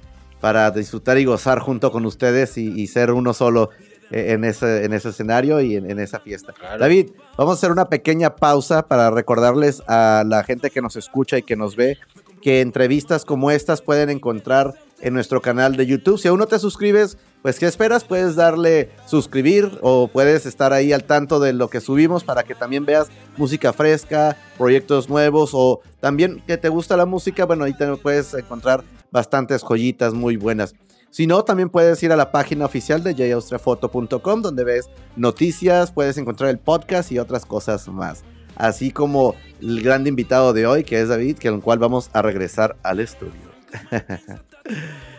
para 0.42 0.72
disfrutar 0.72 1.20
y 1.20 1.26
gozar 1.26 1.60
junto 1.60 1.92
con 1.92 2.08
ustedes 2.08 2.58
y, 2.58 2.88
ser 2.88 3.12
uno 3.12 3.36
solo 3.36 3.70
eh, 4.10 4.32
en 4.32 4.46
ese, 4.46 4.84
en 4.84 4.94
ese 4.94 5.10
escenario 5.10 5.62
y 5.62 5.76
en, 5.76 6.00
esa 6.00 6.20
fiesta. 6.20 6.56
David, 6.80 7.12
vamos 7.38 7.52
a 7.52 7.58
hacer 7.60 7.72
una 7.72 7.88
pequeña 7.88 8.36
pausa 8.36 8.88
para 8.88 9.12
recordarles 9.12 9.84
a 9.88 10.24
la 10.26 10.44
gente 10.44 10.72
que 10.72 10.82
nos 10.82 10.96
escucha 10.96 11.38
y 11.38 11.44
que 11.44 11.56
nos 11.56 11.76
ve 11.76 12.00
que 12.42 12.62
entrevistas 12.62 13.26
como 13.26 13.52
estas 13.52 13.84
pueden 13.84 14.10
encontrar 14.10 14.74
en 15.02 15.14
nuestro 15.14 15.40
canal 15.40 15.76
de 15.76 15.86
YouTube. 15.86 16.18
Si 16.18 16.28
aún 16.28 16.40
no 16.40 16.48
te 16.48 16.58
suscribes, 16.58 17.20
pues 17.44 17.60
¿qué 17.60 17.68
esperas? 17.68 18.06
Puedes 18.06 18.36
darle 18.36 18.90
suscribir 19.06 19.78
o 19.82 20.08
puedes 20.08 20.46
estar 20.46 20.72
ahí 20.72 20.94
al 20.94 21.04
tanto 21.04 21.42
de 21.42 21.52
lo 21.52 21.70
que 21.70 21.82
subimos 21.82 22.24
para 22.24 22.44
que 22.44 22.56
también 22.56 22.86
veas 22.86 23.10
música 23.36 23.74
fresca, 23.74 24.38
proyectos 24.58 25.10
nuevos 25.10 25.52
o 25.54 25.82
también 26.00 26.42
que 26.48 26.58
te 26.58 26.70
gusta 26.70 26.96
la 26.96 27.06
música, 27.06 27.46
bueno, 27.46 27.66
ahí 27.66 27.74
te 27.74 27.86
puedes 27.98 28.34
encontrar 28.34 28.86
bastantes 29.12 29.62
joyitas 29.62 30.14
muy 30.14 30.38
buenas. 30.38 30.74
Si 31.10 31.28
no, 31.28 31.44
también 31.44 31.70
puedes 31.70 32.02
ir 32.02 32.14
a 32.14 32.16
la 32.16 32.32
página 32.32 32.66
oficial 32.66 33.04
de 33.04 33.14
jaustriafoto.com 33.14 34.42
donde 34.42 34.64
ves 34.64 34.90
noticias, 35.18 35.92
puedes 35.92 36.18
encontrar 36.18 36.50
el 36.50 36.60
podcast 36.60 37.12
y 37.12 37.20
otras 37.20 37.46
cosas 37.46 37.88
más. 37.90 38.24
Así 38.56 38.90
como 38.90 39.36
el 39.62 39.84
gran 39.84 40.08
invitado 40.08 40.54
de 40.54 40.66
hoy, 40.66 40.86
que 40.86 41.02
es 41.02 41.10
David, 41.10 41.38
que 41.38 41.50
el 41.50 41.60
cual 41.60 41.78
vamos 41.78 42.10
a 42.14 42.22
regresar 42.22 42.78
al 42.84 43.02
estudio. 43.02 43.52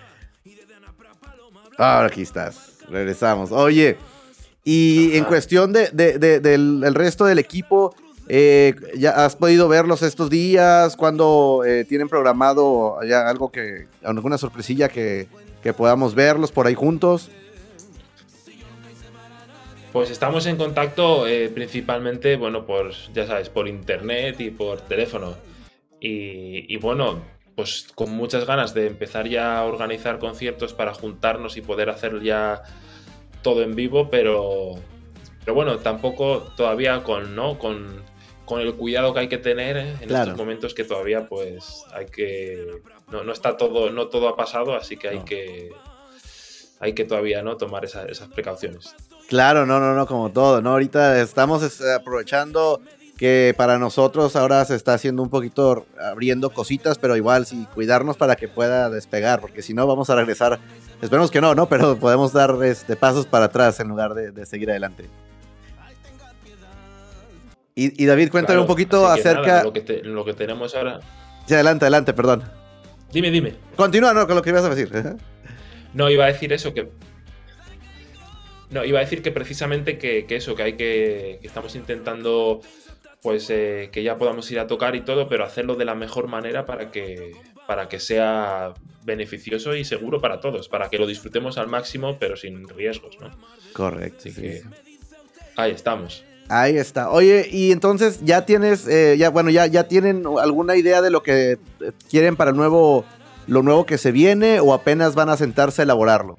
Ahora 1.79 2.07
aquí 2.07 2.23
estás. 2.23 2.79
Regresamos. 2.89 3.53
Oye, 3.53 3.97
y 4.65 5.17
en 5.17 5.25
cuestión 5.25 5.73
de, 5.73 5.89
del 5.91 6.95
resto 6.95 7.25
del 7.25 7.39
equipo, 7.39 7.95
eh, 8.29 8.75
¿Ya 8.97 9.11
has 9.11 9.37
podido 9.37 9.69
verlos 9.69 10.03
estos 10.03 10.31
días? 10.31 10.97
¿Cuándo 10.97 11.63
eh, 11.67 11.85
tienen 11.85 12.09
programado 12.09 12.99
ya 13.07 13.29
algo 13.29 13.53
que, 13.53 13.87
alguna 14.03 14.39
sorpresilla 14.39 14.89
que, 14.89 15.29
podamos 15.77 16.15
verlos 16.15 16.53
por 16.53 16.67
ahí 16.67 16.75
juntos? 16.75 17.31
Pues 19.93 20.11
estamos 20.11 20.47
en 20.47 20.57
contacto 20.57 21.27
eh, 21.27 21.49
principalmente, 21.49 22.37
bueno, 22.37 22.67
por, 22.67 22.93
ya 23.13 23.27
sabes, 23.27 23.49
por 23.49 23.69
internet 23.69 24.41
y 24.41 24.51
por 24.51 24.81
teléfono. 24.81 25.35
Y, 26.01 26.75
y, 26.75 26.77
bueno, 26.79 27.23
pues 27.57 27.87
con 27.95 28.11
muchas 28.11 28.47
ganas 28.47 28.75
de 28.75 28.87
empezar 28.87 29.29
ya 29.29 29.59
a 29.59 29.65
organizar 29.65 30.19
conciertos 30.19 30.73
para 30.73 30.95
juntarnos 30.95 31.57
y 31.57 31.63
poder 31.63 31.91
hacer 31.91 32.21
ya 32.23 32.63
todo 33.43 33.63
en 33.63 33.75
vivo, 33.77 34.11
pero, 34.11 34.75
pero 35.45 35.55
bueno, 35.55 35.79
tampoco 35.79 36.53
todavía 36.57 37.03
con, 37.03 37.37
¿no? 37.37 37.59
Con, 37.59 38.03
con 38.45 38.61
el 38.61 38.75
cuidado 38.75 39.15
que 39.15 39.21
hay 39.21 39.29
que 39.29 39.39
tener 39.39 39.77
¿eh? 39.77 39.97
en 40.01 40.11
estos 40.11 40.37
momentos 40.37 40.75
que 40.75 40.85
todavía 40.85 41.29
pues 41.29 41.85
hay 41.93 42.07
que 42.07 42.83
no, 43.11 43.31
está 43.33 43.57
todo 43.57 43.91
no 43.91 44.09
todo 44.09 44.29
ha 44.29 44.37
pasado 44.37 44.75
así 44.75 44.97
que 44.97 45.09
hay 45.09 45.21
que 45.21 45.71
hay 46.81 46.93
que 46.93 47.05
todavía 47.05 47.43
no 47.43 47.57
tomar 47.57 47.85
esas 47.85 48.29
precauciones. 48.35 48.95
Claro 49.29 49.65
no 49.65 49.81
no 49.81 49.95
no 49.95 50.07
como 50.07 50.31
todo 50.31 50.61
no 50.61 50.73
ahorita 50.73 51.21
estamos 51.23 51.81
aprovechando 51.83 52.83
que 53.17 53.55
para 53.57 53.79
nosotros 53.79 54.35
ahora 54.37 54.65
se 54.65 54.75
está 54.75 54.95
haciendo 54.95 55.23
un 55.23 55.31
poquito 55.31 55.87
abriendo 56.01 56.51
cositas 56.51 56.99
pero 56.99 57.17
igual 57.17 57.47
sí 57.47 57.67
cuidarnos 57.75 58.17
para 58.17 58.37
que 58.37 58.49
pueda 58.49 58.91
despegar 58.91 59.41
porque 59.41 59.63
si 59.63 59.73
no 59.73 59.87
vamos 59.87 60.11
a 60.11 60.17
regresar 60.17 60.59
esperemos 61.01 61.31
que 61.31 61.41
no 61.41 61.55
no 61.55 61.69
pero 61.69 61.97
podemos 61.99 62.33
dar 62.33 62.57
este 62.65 62.97
pasos 62.97 63.27
para 63.27 63.47
atrás 63.47 63.79
en 63.81 63.89
lugar 63.89 64.15
de 64.15 64.47
seguir 64.47 64.71
adelante 64.71 65.09
y, 67.77 68.07
David, 68.07 68.31
cuéntame 68.31 68.61
un 68.61 68.69
poquito 68.69 69.09
acerca. 69.09 69.65
lo, 69.65 69.73
que 69.73 70.01
lo, 70.05 70.25
que 70.25 70.33
tenemos 70.33 70.75
ahora. 70.77 71.01
Sí, 71.47 71.55
adelante, 71.55 71.85
adelante, 71.85 72.13
perdón. 72.13 72.45
Dime, 73.13 73.33
dime. 73.33 73.55
Continúa, 73.75 74.15
no, 74.15 74.27
con 74.27 74.37
lo 74.37 74.43
que 74.43 74.51
ibas 74.51 74.65
a 74.65 74.69
decir. 74.69 74.91
no, 75.93 76.09
iba 76.09 76.25
a 76.25 76.29
decir 76.29 76.53
eso 76.53 76.73
que. 76.73 76.89
No, 78.71 78.85
iba 78.85 79.01
a 79.01 79.03
decir 79.03 79.23
que 79.23 79.33
precisamente 79.33 79.99
que, 79.99 80.25
eso, 80.29 80.55
que 80.55 80.63
hay 80.63 80.73
que. 80.75 81.39
que 81.41 81.47
estamos 81.47 81.75
intentando. 81.75 82.61
Pues 83.25 83.49
eh, 83.49 83.89
que 83.91 84.03
ya 84.03 84.19
podamos 84.19 84.51
ir 84.51 84.59
a 84.59 84.67
tocar 84.67 84.95
y 84.95 85.01
todo, 85.01 85.31
pero 85.31 85.47
hacerlo 85.47 85.77
de 85.77 85.87
la 85.87 85.95
mejor 85.95 86.29
manera 86.29 86.67
para 86.67 86.91
que, 86.91 87.33
para 87.67 87.89
que 87.89 87.99
sea 87.99 88.75
beneficioso 89.03 89.75
y 89.75 89.87
seguro 89.87 90.21
para 90.21 90.41
todos, 90.41 90.69
para 90.69 90.91
que 90.91 90.99
lo 90.99 91.07
disfrutemos 91.07 91.57
al 91.57 91.69
máximo, 91.69 92.19
pero 92.21 92.37
sin 92.37 92.69
riesgos, 92.69 93.17
¿no? 93.19 93.31
Correcto. 93.73 94.29
Así 94.29 94.35
que 94.35 94.63
ahí 95.57 95.71
estamos. 95.71 96.23
Ahí 96.51 96.77
está. 96.77 97.09
Oye, 97.09 97.49
y 97.51 97.73
entonces 97.73 98.21
ya 98.23 98.45
tienes, 98.45 98.87
eh, 98.87 99.17
ya, 99.17 99.31
bueno, 99.31 99.49
ya, 99.49 99.69
ya 99.69 99.89
tienen 99.89 100.25
alguna 100.39 100.77
idea 100.77 101.01
de 101.01 101.09
lo 101.09 101.23
que 101.23 101.53
eh, 101.53 101.59
quieren 102.11 102.37
para 102.37 102.51
el 102.51 102.57
nuevo, 102.59 103.07
lo 103.47 103.63
nuevo 103.63 103.87
que 103.87 103.97
se 103.97 104.13
viene 104.13 104.61
o 104.61 104.75
apenas 104.75 105.15
van 105.15 105.31
a 105.31 105.39
sentarse 105.39 105.81
a 105.81 105.85
elaborarlo. 105.85 106.39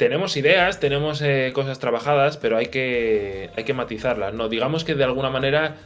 Tenemos 0.00 0.34
ideas, 0.38 0.80
tenemos 0.80 1.20
eh, 1.20 1.50
cosas 1.52 1.78
trabajadas, 1.78 2.38
pero 2.38 2.56
hay 2.56 2.68
que, 2.68 3.50
hay 3.54 3.64
que 3.64 3.74
matizarlas. 3.74 4.32
No, 4.32 4.48
digamos 4.48 4.82
que 4.82 4.94
de 4.94 5.04
alguna 5.04 5.28
manera 5.28 5.76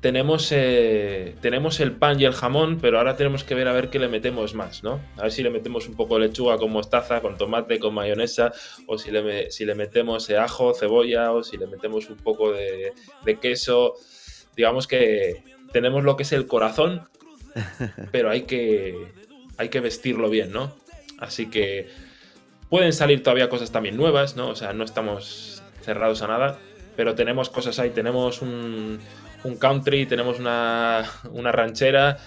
tenemos, 0.00 0.50
eh, 0.50 1.36
tenemos 1.42 1.78
el 1.80 1.92
pan 1.92 2.18
y 2.18 2.24
el 2.24 2.32
jamón, 2.32 2.78
pero 2.80 2.96
ahora 2.96 3.16
tenemos 3.16 3.44
que 3.44 3.54
ver 3.54 3.68
a 3.68 3.74
ver 3.74 3.90
qué 3.90 3.98
le 3.98 4.08
metemos 4.08 4.54
más, 4.54 4.82
¿no? 4.82 4.98
A 5.18 5.24
ver 5.24 5.32
si 5.32 5.42
le 5.42 5.50
metemos 5.50 5.88
un 5.88 5.94
poco 5.94 6.14
de 6.18 6.28
lechuga 6.28 6.56
con 6.56 6.72
mostaza, 6.72 7.20
con 7.20 7.36
tomate, 7.36 7.78
con 7.78 7.92
mayonesa, 7.92 8.50
o 8.86 8.96
si 8.96 9.10
le, 9.10 9.50
si 9.50 9.66
le 9.66 9.74
metemos 9.74 10.30
eh, 10.30 10.38
ajo, 10.38 10.72
cebolla, 10.72 11.30
o 11.32 11.42
si 11.42 11.58
le 11.58 11.66
metemos 11.66 12.08
un 12.08 12.16
poco 12.16 12.52
de, 12.52 12.94
queso. 13.42 13.92
Digamos 14.56 14.86
que 14.86 15.44
tenemos 15.70 16.02
lo 16.02 16.16
que 16.16 16.22
es 16.22 16.32
el 16.32 16.46
corazón, 16.46 17.10
pero 18.10 18.30
hay 18.30 18.44
que, 18.44 18.94
hay 19.58 19.68
que 19.68 19.80
vestirlo 19.80 20.30
bien, 20.30 20.50
¿no? 20.50 20.74
Así 21.18 21.50
que 21.50 22.09
pueden 22.70 22.92
salir 22.92 23.22
todavía 23.22 23.50
cosas 23.50 23.70
también 23.70 23.96
nuevas, 23.96 24.36
¿no? 24.36 24.48
O 24.48 24.56
sea, 24.56 24.72
no 24.72 24.84
estamos 24.84 25.62
cerrados 25.82 26.22
a 26.22 26.28
nada, 26.28 26.58
pero 26.96 27.14
tenemos 27.14 27.50
cosas 27.50 27.78
ahí, 27.78 27.90
tenemos 27.90 28.40
un 28.40 29.00
un 29.44 29.56
country, 29.56 30.06
tenemos 30.06 30.38
una, 30.38 31.04
ranchera, 31.52 32.18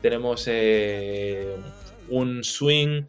tenemos 0.00 0.44
eh, 0.46 1.56
un 2.08 2.42
swing, 2.44 3.02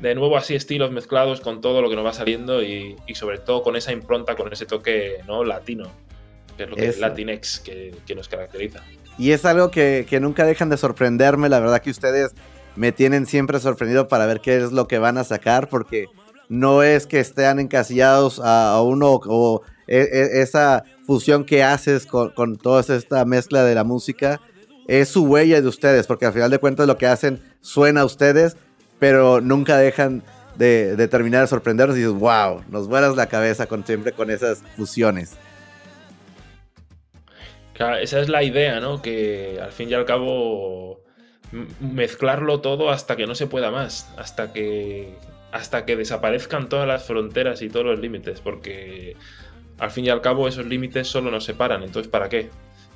de 0.00 0.14
nuevo 0.14 0.36
así 0.36 0.54
estilos 0.54 0.90
mezclados 0.90 1.40
con 1.40 1.60
todo 1.60 1.80
lo 1.80 1.88
que 1.88 1.96
nos 1.96 2.04
va 2.04 2.12
saliendo 2.12 2.62
y, 2.62 2.96
sobre 3.14 3.38
todo 3.38 3.62
con 3.62 3.76
esa 3.76 3.92
impronta, 3.92 4.36
con 4.36 4.52
ese 4.52 4.66
toque 4.66 5.18
¿no? 5.26 5.44
latino, 5.44 5.90
que 6.56 6.64
es 6.64 6.68
lo 6.68 6.76
que 6.76 6.86
es 6.86 6.98
Latinx 6.98 7.60
que, 7.60 8.14
nos 8.14 8.28
caracteriza. 8.28 8.82
Y 9.16 9.30
es 9.30 9.44
algo 9.44 9.70
que, 9.70 10.06
nunca 10.20 10.44
dejan 10.44 10.68
de 10.68 10.76
sorprenderme, 10.76 11.48
la 11.48 11.60
verdad 11.60 11.80
que 11.80 11.90
ustedes 11.90 12.34
me 12.76 12.92
tienen 12.92 13.26
siempre 13.26 13.60
sorprendido 13.60 14.08
para 14.08 14.26
ver 14.26 14.40
qué 14.40 14.56
es 14.56 14.72
lo 14.72 14.88
que 14.88 14.98
van 14.98 15.18
a 15.18 15.24
sacar, 15.24 15.68
porque 15.68 16.06
no 16.48 16.82
es 16.82 17.06
que 17.06 17.20
estén 17.20 17.58
encasillados 17.58 18.40
a, 18.42 18.80
uno 18.82 19.20
o 19.24 19.62
e, 19.86 19.98
e, 20.00 20.42
esa 20.42 20.84
fusión 21.06 21.44
que 21.44 21.62
haces 21.62 22.06
con, 22.06 22.56
toda 22.56 22.80
esta 22.80 23.24
mezcla 23.24 23.64
de 23.64 23.74
la 23.74 23.84
música 23.84 24.40
es 24.88 25.08
su 25.08 25.24
huella 25.24 25.60
de 25.60 25.68
ustedes, 25.68 26.06
porque 26.06 26.26
al 26.26 26.32
final 26.32 26.50
de 26.50 26.58
cuentas 26.58 26.86
lo 26.86 26.98
que 26.98 27.06
hacen 27.06 27.40
suena 27.60 28.02
a 28.02 28.04
ustedes, 28.04 28.56
pero 28.98 29.40
nunca 29.40 29.78
dejan 29.78 30.22
de, 30.56 31.08
terminar 31.08 31.42
de 31.42 31.46
sorprendernos 31.46 31.96
y 31.96 32.00
dices, 32.00 32.14
wow, 32.14 32.62
nos 32.68 32.88
vuelas 32.88 33.16
la 33.16 33.26
cabeza 33.26 33.66
con, 33.66 33.84
siempre 33.86 34.12
con 34.12 34.30
esas 34.30 34.62
fusiones. 34.76 35.36
esa 38.00 38.20
es 38.20 38.28
la 38.28 38.42
idea, 38.42 38.80
¿no? 38.80 39.00
Que 39.00 39.58
al 39.62 39.72
fin 39.72 39.88
y 39.88 39.94
al 39.94 40.04
cabo 40.04 41.00
mezclarlo 41.80 42.60
todo 42.60 42.90
hasta 42.90 43.16
que 43.16 43.26
no 43.26 43.34
se 43.34 43.46
pueda 43.46 43.70
más, 43.70 44.12
hasta 44.16 44.52
que 44.52 45.14
hasta 45.52 45.84
que 45.84 45.94
desaparezcan 45.94 46.68
todas 46.68 46.88
las 46.88 47.04
fronteras 47.04 47.62
y 47.62 47.68
todos 47.68 47.86
los 47.86 48.00
límites, 48.00 48.40
porque 48.40 49.16
al 49.78 49.92
fin 49.92 50.04
y 50.04 50.08
al 50.08 50.20
cabo 50.20 50.48
esos 50.48 50.66
límites 50.66 51.06
solo 51.06 51.30
nos 51.30 51.44
separan. 51.44 51.84
Entonces, 51.84 52.10
¿para 52.10 52.28
qué? 52.28 52.50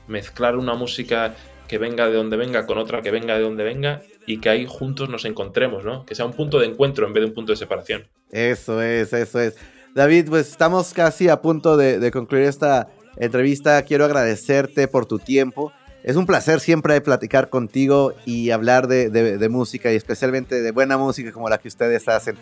Mezclar 0.08 0.56
una 0.56 0.74
música 0.74 1.36
que 1.68 1.78
venga 1.78 2.08
de 2.08 2.14
donde 2.14 2.36
venga 2.36 2.66
con 2.66 2.78
otra 2.78 3.02
que 3.02 3.12
venga 3.12 3.36
de 3.36 3.42
donde 3.42 3.62
venga 3.62 4.02
y 4.26 4.40
que 4.40 4.48
ahí 4.48 4.66
juntos 4.68 5.08
nos 5.08 5.24
encontremos, 5.24 5.84
¿no? 5.84 6.04
Que 6.04 6.16
sea 6.16 6.24
un 6.24 6.32
punto 6.32 6.58
de 6.58 6.66
encuentro 6.66 7.06
en 7.06 7.12
vez 7.12 7.22
de 7.22 7.28
un 7.28 7.34
punto 7.34 7.52
de 7.52 7.56
separación. 7.56 8.08
Eso 8.32 8.82
es, 8.82 9.12
eso 9.12 9.40
es. 9.40 9.56
David, 9.94 10.28
pues 10.28 10.48
estamos 10.48 10.92
casi 10.92 11.28
a 11.28 11.40
punto 11.40 11.76
de, 11.76 12.10
concluir 12.10 12.44
esta 12.44 12.88
entrevista. 13.16 13.82
Quiero 13.82 14.04
agradecerte 14.04 14.88
por 14.88 15.06
tu 15.06 15.18
tiempo. 15.18 15.72
Es 16.08 16.16
un 16.16 16.24
placer 16.24 16.60
siempre 16.60 16.98
platicar 17.02 17.50
contigo 17.50 18.14
y 18.24 18.48
hablar 18.48 18.88
de 18.88 19.48
música 19.50 19.92
y 19.92 19.96
especialmente 19.96 20.62
de 20.62 20.70
buena 20.70 20.96
música 20.96 21.32
como 21.32 21.50
la 21.50 21.58
que 21.58 21.68
ustedes 21.68 22.08
hacen. 22.08 22.34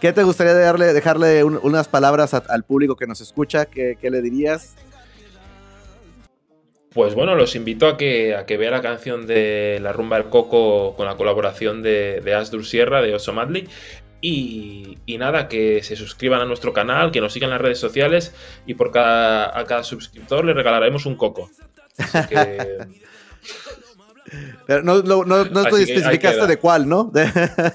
¿Qué 0.00 0.12
te 0.12 0.24
gustaría 0.24 0.52
darle, 0.52 0.92
dejarle 0.92 1.44
unas 1.44 1.86
palabras 1.86 2.34
al 2.34 2.64
público 2.64 2.96
que 2.96 3.06
nos 3.06 3.20
escucha? 3.20 3.66
¿Qué, 3.66 3.96
le 4.02 4.20
dirías? 4.20 4.74
Pues 6.92 7.14
bueno, 7.14 7.36
los 7.36 7.54
invito 7.54 7.86
a 7.86 7.96
que, 7.96 8.34
a 8.34 8.42
vea 8.42 8.72
la 8.72 8.82
canción 8.82 9.28
de 9.28 9.78
La 9.80 9.92
Rumba 9.92 10.16
del 10.16 10.28
Coco 10.28 10.96
con 10.96 11.06
la 11.06 11.16
colaboración 11.16 11.84
de, 11.84 12.20
de 12.20 12.34
Asdur 12.34 12.66
Sierra, 12.66 13.00
de 13.00 13.14
Oso 13.14 13.32
Madley. 13.32 13.68
Y, 14.20 14.98
nada, 15.06 15.46
que 15.46 15.84
se 15.84 15.94
suscriban 15.94 16.40
a 16.40 16.46
nuestro 16.46 16.72
canal, 16.72 17.12
que 17.12 17.20
nos 17.20 17.32
sigan 17.32 17.50
las 17.50 17.60
redes 17.60 17.78
sociales 17.78 18.34
y 18.66 18.74
por 18.74 18.90
cada, 18.90 19.56
a 19.56 19.64
cada 19.66 19.84
suscriptor 19.84 20.44
le 20.44 20.52
regalaremos 20.52 21.06
un 21.06 21.14
coco. 21.14 21.48
Pero 24.66 24.82
no, 24.82 25.02
no, 25.02 25.24
no, 25.24 25.44
no 25.44 25.64
te 25.64 25.82
especificaste 25.82 26.46
de 26.46 26.56
cuál, 26.56 26.88
¿no? 26.88 27.12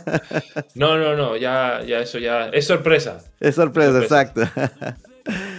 no, 0.76 0.98
no, 0.98 1.16
no, 1.16 1.38
ya, 1.38 1.82
ya 1.86 2.00
eso 2.00 2.18
ya. 2.18 2.50
Es 2.50 2.66
sorpresa. 2.66 3.20
Es 3.40 3.56
sorpresa, 3.56 4.02
exacto. 4.02 4.42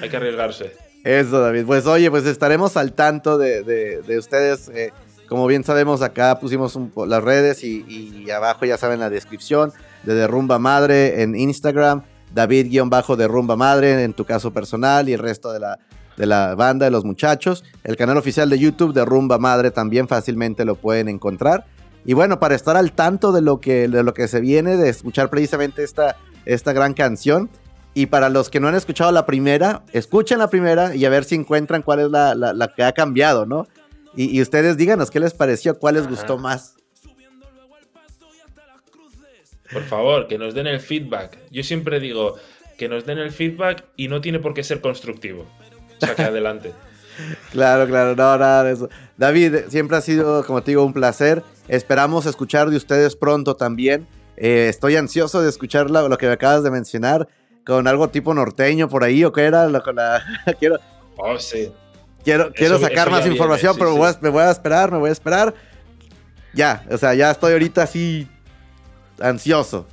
Hay 0.03 0.09
que 0.09 0.17
arriesgarse. 0.17 0.73
Eso, 1.05 1.41
David. 1.41 1.65
Pues 1.65 1.87
oye, 1.87 2.11
pues 2.11 2.27
estaremos 2.27 2.77
al 2.77 2.93
tanto 2.93 3.39
de, 3.39 3.63
de, 3.63 4.19
ustedes. 4.19 4.69
Eh, 4.69 4.93
como 5.29 5.47
bien 5.47 5.63
sabemos, 5.63 6.03
acá 6.03 6.41
pusimos 6.41 6.77
las 7.07 7.23
redes 7.23 7.63
y, 7.63 7.85
y, 7.89 8.31
abajo 8.31 8.65
ya 8.65 8.77
saben 8.77 8.99
la 8.99 9.09
descripción 9.09 9.73
de 10.03 10.15
Derrumba 10.15 10.59
Madre 10.59 11.23
en 11.23 11.37
Instagram, 11.37 12.03
David-Derrumba 12.35 13.55
Madre 13.57 14.03
en 14.03 14.13
tu 14.13 14.25
caso 14.25 14.53
personal 14.53 15.09
y 15.09 15.13
el 15.13 15.21
resto 15.21 15.53
de 15.53 15.61
la, 15.61 15.79
de 16.21 16.27
la 16.27 16.55
banda, 16.55 16.85
de 16.85 16.91
los 16.91 17.07
muchachos. 17.07 17.65
El 17.83 17.97
canal 17.97 18.19
oficial 18.19 18.51
de 18.51 18.59
YouTube 18.59 18.93
de 18.93 19.07
Rumba 19.07 19.39
Madre 19.39 19.71
también 19.71 20.07
fácilmente 20.07 20.67
lo 20.67 20.75
pueden 20.75 21.09
encontrar. 21.09 21.65
Y 22.05 22.13
bueno, 22.13 22.39
para 22.39 22.55
estar 22.55 22.77
al 22.77 22.93
tanto 22.93 23.33
de 23.33 23.41
lo 23.41 23.59
que, 23.59 23.89
de 23.89 24.03
lo 24.03 24.13
que 24.13 24.29
se 24.29 24.41
viene, 24.41 24.77
de 24.77 24.91
escuchar 24.91 25.31
precisamente 25.31 25.83
esta, 25.83 26.19
esta 26.45 26.75
gran 26.75 26.93
canción. 26.93 27.49
Y 27.95 28.07
para 28.07 28.29
los 28.29 28.51
que 28.51 28.61
no 28.61 28.69
han 28.69 28.75
escuchado 28.75 29.11
la 29.13 29.25
primera, 29.25 29.83
escuchen 29.95 30.39
la 30.39 30.51
primera 30.51 30.95
y 30.95 31.07
a 31.07 31.09
ver 31.09 31.25
si 31.25 31.37
encuentran 31.37 31.81
cuál 31.81 32.01
es 32.01 32.11
la, 32.11 32.35
la, 32.35 32.75
que 32.75 32.85
ha 32.85 32.93
cambiado, 32.93 33.47
¿no? 33.47 33.67
Y, 34.15 34.43
ustedes 34.43 34.77
díganos 34.77 35.11
qué 35.11 35.21
les 35.21 35.33
pareció, 35.33 35.79
cuál 35.79 35.95
les 35.95 36.07
gustó 36.07 36.37
más. 36.37 36.75
Por 39.73 39.85
favor, 39.85 40.29
que 40.29 40.37
nos 40.37 40.53
den 40.53 40.67
el 40.67 40.81
feedback. 40.81 41.39
Yo 41.51 41.63
siempre 41.63 41.99
digo 41.99 42.37
que 42.77 42.89
nos 42.89 43.07
den 43.07 43.19
el 43.19 43.31
feedback 43.31 43.85
y 43.97 44.09
no 44.09 44.21
tiene 44.21 44.39
por 44.39 44.53
qué 44.53 44.63
ser 44.63 44.81
constructivo 44.81 45.47
saque 46.01 46.23
adelante. 46.23 46.73
Claro, 47.53 47.87
claro, 47.87 48.17
no, 48.17 48.39
nada 48.39 48.65
de 48.65 48.73
eso. 48.73 48.89
David, 49.19 49.57
siempre 49.69 49.97
ha 49.97 50.01
sido, 50.01 50.43
como 50.45 50.63
te 50.63 50.71
digo, 50.71 50.85
un 50.85 50.95
placer. 50.95 51.43
Esperamos 51.69 52.25
escuchar 52.25 52.71
de 52.71 52.79
ustedes 52.79 53.15
pronto 53.15 53.57
también. 53.57 54.07
Eh, 54.39 54.69
estoy 54.71 54.97
ansioso 54.97 55.43
de 55.43 55.51
escuchar 55.51 55.91
lo, 55.91 56.17
que 56.17 56.27
me 56.27 56.33
acabas 56.33 56.63
de 56.63 56.71
mencionar 56.71 57.29
con 57.67 57.87
algo 57.87 58.09
tipo 58.09 58.33
norteño 58.33 58.89
por 58.89 59.05
ahí, 59.05 59.23
o 59.23 59.33
qué 59.33 59.43
era, 59.43 59.69
lo, 59.69 59.83
con 59.83 59.97
la... 59.97 60.23
quiero, 60.59 60.79
oh, 61.19 61.39
sí. 61.39 61.71
Quiero, 62.25 62.53
quiero 62.53 62.79
sacar 62.79 63.11
más 63.11 63.27
información, 63.27 63.77
pero 63.79 63.93
me 64.21 64.31
voy 64.31 64.43
a 64.43 64.51
esperar, 64.51 64.91
me 64.91 64.99
voy 64.99 65.11
a 65.11 65.13
esperar. 65.13 65.55
Ya, 66.53 66.85
o 66.91 66.99
sea, 66.99 67.15
ya 67.15 67.31
estoy 67.31 67.53
ahorita 67.53 67.83
así 67.83 68.27
ansioso. 69.21 69.87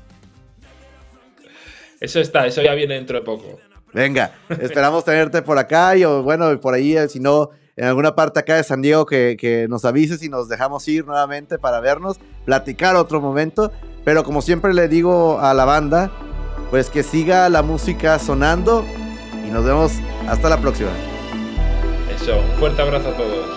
Eso 1.99 2.19
está, 2.19 2.45
eso 2.45 2.61
ya 2.61 2.73
viene 2.73 2.95
dentro 2.95 3.17
de 3.19 3.25
poco. 3.25 3.59
Venga, 3.93 4.31
esperamos 4.49 5.03
tenerte 5.05 5.41
por 5.41 5.57
acá 5.57 5.95
y 5.95 6.03
bueno, 6.03 6.59
por 6.59 6.73
ahí, 6.73 6.95
eh, 6.95 7.07
si 7.07 7.19
no, 7.19 7.51
en 7.77 7.85
alguna 7.85 8.15
parte 8.15 8.39
acá 8.39 8.55
de 8.55 8.63
San 8.63 8.81
Diego 8.81 9.05
que, 9.05 9.67
nos 9.69 9.85
avises 9.85 10.23
y 10.23 10.29
nos 10.29 10.49
dejamos 10.49 10.87
ir 10.87 11.05
nuevamente 11.05 11.59
para 11.59 11.79
vernos, 11.79 12.17
platicar 12.45 12.95
otro 12.95 13.21
momento. 13.21 13.71
Pero 14.03 14.23
como 14.23 14.41
siempre 14.41 14.73
le 14.73 14.87
digo 14.87 15.39
a 15.39 15.53
la 15.53 15.65
banda, 15.65 16.11
pues 16.69 16.89
que 16.89 17.03
siga 17.03 17.49
la 17.49 17.61
música 17.61 18.17
sonando 18.19 18.85
y 19.45 19.51
nos 19.51 19.63
vemos 19.63 19.91
hasta 20.27 20.49
la 20.49 20.57
próxima. 20.57 20.89
Eso, 22.15 22.39
un 22.39 22.59
fuerte 22.59 22.81
abrazo 22.81 23.09
a 23.09 23.17
todos. 23.17 23.56